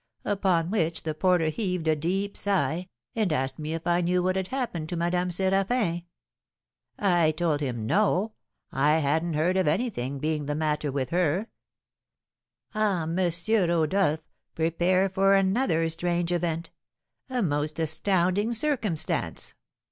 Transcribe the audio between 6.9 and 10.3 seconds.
I told him, 'No; I hadn't heard of anything